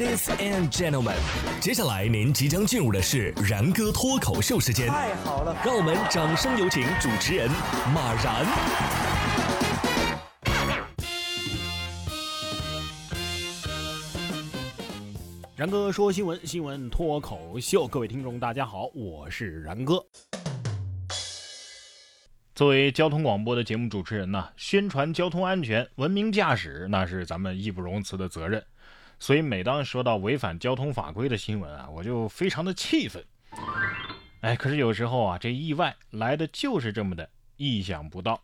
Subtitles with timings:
[0.00, 1.14] Ladies and gentlemen，
[1.60, 4.88] 接下来您即将进入的是然哥脱口秀时间。
[4.88, 7.50] 太好了，让我们掌声有请主持人
[7.94, 8.46] 马然。
[15.54, 20.02] 然哥说新闻，新闻脱口秀，各位听众大家好，我是然哥。
[22.54, 28.64] 作为交通广播的节目主持人呢，宣传交通安全、文明驾驶，那是咱们义不容辞的责任。
[29.20, 33.24] 所以每当说到违反交通法规的新闻啊，我就非常的气愤。
[34.40, 38.40] 哎，可是有时候啊，这意外来的就是这么的意想不到。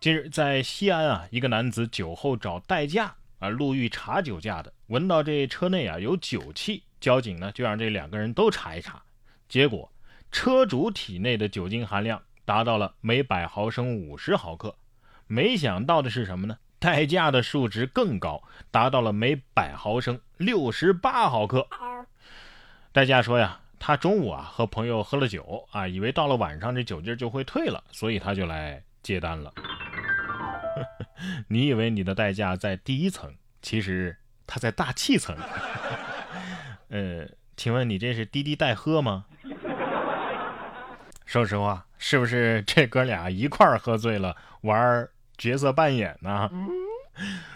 [0.00, 3.14] 近日在西安啊，一个男子酒后找代驾。
[3.40, 9.02] 啊，路遇查酒驾的，闻到这车内啊有酒气，交警呢就让这两个人都查一查，
[9.48, 9.90] 结果
[10.30, 14.76] 车主体内的酒精含量达到了每百毫升五十毫克，
[15.26, 16.56] 没想到的是什么呢？
[16.82, 21.68] 代驾的数值更高，达到了每百毫升六十八毫克。
[22.90, 29.52] 代驾说呀，他中午啊和朋友喝了酒啊，以为到了晚上这酒劲就会退了，所以他就来接单了。
[31.46, 35.36] 你以为你的代驾在第一层，其实他在大气层。
[36.90, 37.24] 呃，
[37.56, 39.26] 请问你这是滴滴代喝吗？
[41.26, 45.08] 说实话，是不是这哥俩一块儿喝醉了玩
[45.42, 46.48] 角色扮演呢？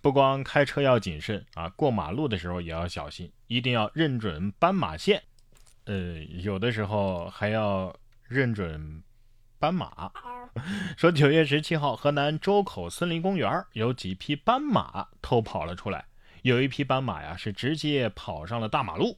[0.00, 5.22] 不光开车要谨慎啊，过马路的时候也要小心，一定要认准斑马线。
[5.84, 9.04] 呃，有的时候还要认准
[9.60, 10.10] 斑马。
[10.96, 16.04] 说九月十七号，河南周口森林公园有几匹斑马偷跑了出来，
[16.42, 19.16] 有一匹斑马呀是直接跑上了大马路，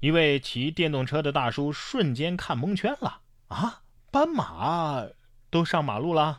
[0.00, 3.82] 一位骑电动车的大叔瞬间看蒙圈了啊！
[4.10, 5.04] 斑马
[5.50, 6.38] 都上马路了。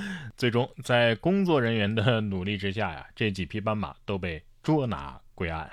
[0.36, 5.68] 最终在工作人员的努力之下呀，这几匹斑马都被捉拿归案。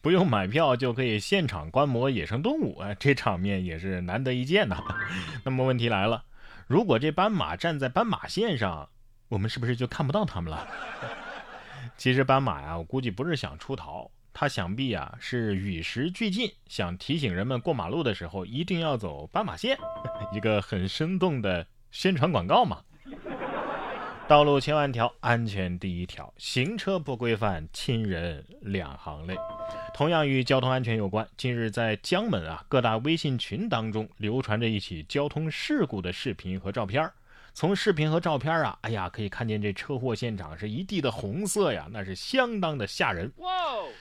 [0.00, 4.82] 不用买票就可以现场观摩野生动物啊，这场面也是难得一见呐。
[5.44, 6.24] 那么问题来了。
[6.66, 8.88] 如果这斑马站在斑马线上，
[9.28, 10.66] 我们是不是就看不到它们了？
[11.96, 19.76] 其实斑马呀，我估计不是想出逃，它想必啊是与时俱进，想提醒人们过马路的时候一定要走斑马线，
[20.32, 22.82] 一个很生动的宣传广告嘛。
[24.28, 26.30] 道路千万条，安全第一条。
[26.36, 29.34] 行车不规范，亲人两行泪。
[29.94, 37.10] 同样与交通安全有关，近日在江门啊各大微信群当中流传着一起交通事故的视频和照片。
[37.54, 43.32] 从视频和照片啊，哎呀，可以看见这车祸现场是一地的红色呀，那是相当的吓人。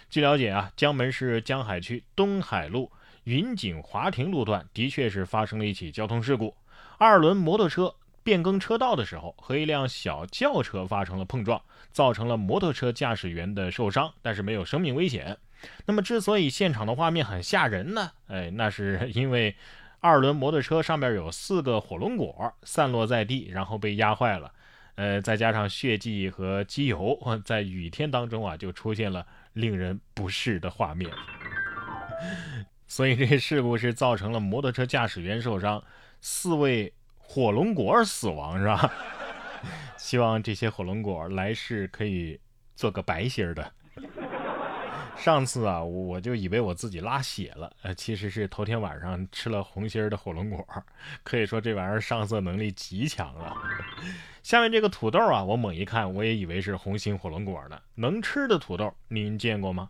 [0.09, 2.91] 据了解啊，江门市江海区东海路
[3.23, 6.53] 云锦华庭路段的确是发生了一起交通事故，
[6.97, 7.95] 二轮摩托车。
[8.23, 11.61] 变更车道的时候，和一辆小轿车发生了碰撞，
[11.93, 15.37] 造成了摩托车驾驶员的受伤，但是没有生命危险。
[15.85, 18.11] 那么，之所以现场的画面很吓人呢？
[18.27, 19.55] 哎，那是因为
[20.01, 24.51] 二轮摩托车上面有四个火龙果散落在地，然后被压坏了。
[24.95, 31.09] 呃，再加上血迹和机油， 在雨天当中啊，就出现了令人不适的画面。
[32.87, 35.81] 所以，这事故是造成了摩托车驾驶员受伤，
[36.21, 36.93] 四位。
[37.29, 38.89] 火龙果死亡是吧？
[39.99, 42.39] 希望这些火龙果来世可以
[42.73, 43.69] 做个白心儿的。
[45.17, 50.65] 上次啊，我就以为我自己拉血了，呃，其实是头天晚上吃了红心儿的火龙果，
[51.23, 53.53] 可以说这玩意儿上色能力极强了。
[54.41, 57.77] 下面这个土豆啊，我猛一看，我也以为是红心火龙果呢。
[57.95, 59.89] 能吃的土豆您见过吗？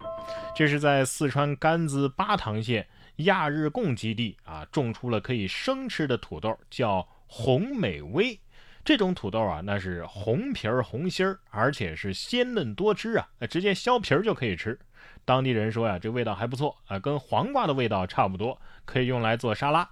[0.55, 7.07] 这是在四川甘孜巴塘县亚日贡基地啊，种出了可以生吃的土豆，叫。
[7.29, 8.39] 红美威
[8.85, 14.79] 这种土豆啊，那是红皮儿红心儿，而且是鲜嫩多汁啊，直接削皮儿就可以吃。
[15.25, 19.89] 当地人说呀，这味道还不错啊，跟黄瓜的味道差不多，可以用来做沙拉。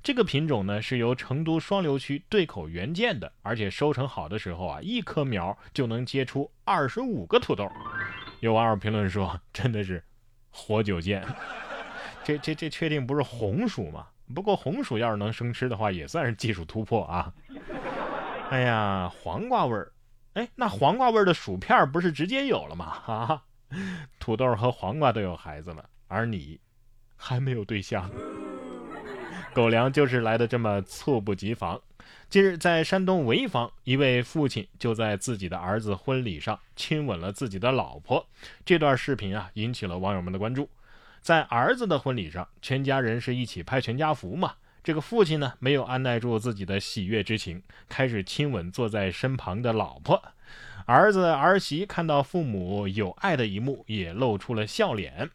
[0.00, 7.68] 这个品种呢，是由成都双流区对口援建的，而且收成好的时候啊，一棵苗就能结出二十五个土豆。
[8.38, 10.04] 有网友评论说，真的是
[10.52, 11.26] 活久见。
[12.26, 14.08] 这这这确定不是红薯吗？
[14.34, 17.32] 不过红薯要是能生吃的话，也算是技术突破啊！
[18.50, 19.92] 哎呀，黄瓜味儿，
[20.32, 22.84] 哎，那黄瓜味儿的薯片不是直接有了吗？
[23.06, 23.44] 啊，
[24.18, 26.58] 土豆和黄瓜都有孩子了，而你
[27.16, 28.10] 还没有对象。
[29.54, 31.80] 狗粮就是来的这么猝不及防。
[32.28, 38.26] 近日，在山东潍坊，一位父亲就在自己的儿子婚礼上亲吻了自己的老婆，
[38.64, 40.68] 这段视频啊，引起了网友们的关注。
[41.26, 44.52] 在儿子的婚礼上，全家人是一起拍全家福嘛。
[44.84, 50.22] 这个父亲呢，没有按耐住自己的喜悦之情，开始亲吻坐在身旁的老婆。
[50.84, 55.28] 儿子儿媳看到父母有爱的一幕，也露出了笑脸。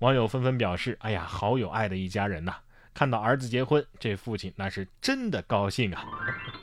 [0.00, 2.56] 网友纷纷表示：“哎呀，好有爱的一家人呐！
[2.92, 6.04] 看到儿子结婚，这父亲那是真的高兴啊！”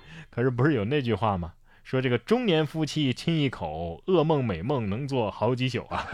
[0.29, 1.53] 可是不是有那句话吗？
[1.83, 6.07] 说这个中年夫妻亲一口，噩梦美梦能做好几宿啊！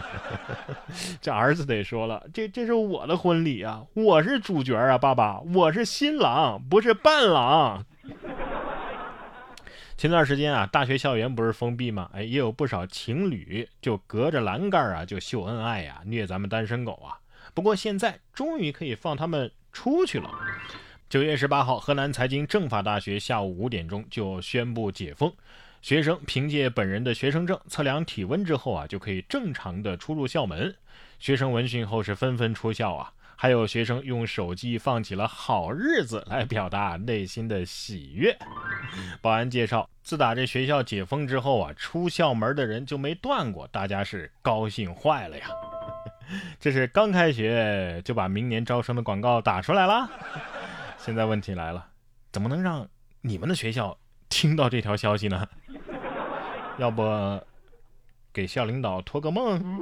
[1.22, 7.84] 这儿子得说了，这这是我的婚礼啊，我是主角啊，爸爸，我是新郎，不是伴郎。
[9.96, 12.10] 前段时间啊，大学校园不是封闭吗？
[12.12, 17.20] 哎，也有不少情侣就隔着栏杆啊就秀恩爱呀，虐咱们单身狗啊。
[17.54, 20.30] 不过现在终于可以放他们出去了。
[21.10, 25.34] 九月十八号，河南财经政法大学下午五点钟就宣布解封，
[25.82, 30.72] 学生凭借本人的学生证测量体温之后啊，就可以正常的出入校门。
[31.18, 38.38] 学生闻讯后是纷纷出校啊，还有学生用手机放起了好日子来表达内心的喜悦。
[39.20, 45.48] 保安介绍，自打这学校解封之后啊，出校门的人就没断过，大家是高兴坏了呀。
[46.60, 50.08] 这是刚开学就把明年招生的广告打出来了。
[51.02, 51.88] 现在问题来了，
[52.30, 52.86] 怎么能让
[53.22, 53.96] 你们的学校
[54.28, 55.48] 听到这条消息呢？
[56.78, 57.02] 要不
[58.34, 59.80] 给校领导托个梦？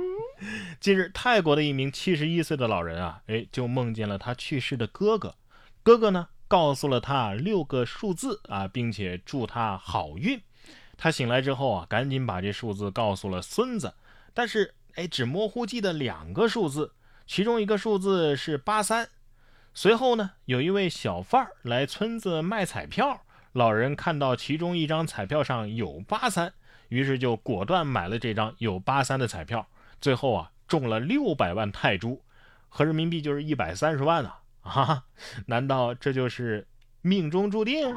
[0.79, 5.35] 近日，泰国的一名七十一岁的老人啊，哎，就梦见了他去世的哥哥。
[5.82, 10.41] 哥哥呢，告诉了他六个数字啊，并且祝他好运。
[10.97, 13.93] 他醒来之后啊，赶紧把这数字告诉了孙子，
[14.32, 16.93] 但是哎，只模糊记得两个数字，
[17.26, 19.09] 其中一个数字是八三。
[19.81, 23.23] 随后呢，有一位小贩儿来村子卖彩票，
[23.53, 26.53] 老人看到其中一张彩票上有八三，
[26.89, 29.69] 于是就果断买了这张有八三的彩票，
[30.01, 32.21] 最后啊中了六百万泰铢，
[32.69, 34.33] 合人民币就是一百三十万呢！
[34.63, 35.05] 啊，
[35.47, 36.67] 难道这就是
[37.03, 37.97] 命中注定？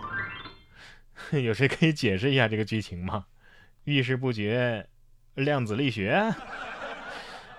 [1.43, 3.25] 有谁可以解释一下这个剧情吗？
[3.85, 4.87] 遇事不决，
[5.33, 6.31] 量子力学。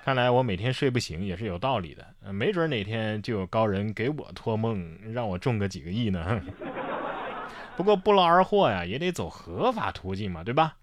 [0.05, 6.43] 看来我每天睡不醒也是有道理的，没准哪天就有高人给我托梦，让我中个几个亿呢。
[7.77, 10.77] 不过不劳而获呀，也得走合法途径嘛，对吧？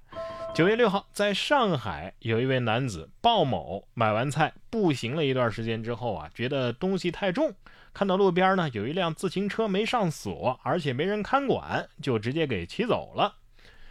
[0.56, 7.54] 九月六号，在上海有一位男子鲍某买完菜步行了一段时间之后啊，觉得东西太重，
[7.94, 13.36] 看到路边呢有一辆自行车没上锁，而且没人看管，就直接给骑走了。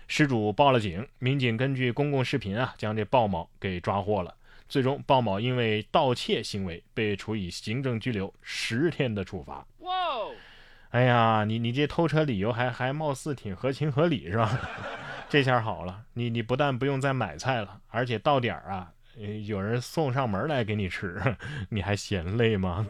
[0.06, 4.34] 失主报了警，民警根据公共视频啊，将这鲍某给抓获了。
[4.68, 9.66] 最终，鲍某因为盗窃行为被处以行政拘留十天的处罚。
[9.78, 9.92] 哇，
[10.90, 14.60] 哎呀，你你这偷车理由还还貌似挺合情合理是吧？
[15.28, 18.92] 这下好了，你你不但不用再买菜了，而且到点儿啊，
[19.46, 21.20] 有人送上门来给你吃，
[21.70, 22.86] 你还嫌累吗？